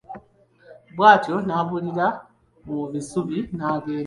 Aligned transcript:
Bw'atyo 0.95 1.35
n'abulira 1.47 2.07
mu 2.67 2.79
bisubi 2.91 3.39
n'agenda. 3.57 3.99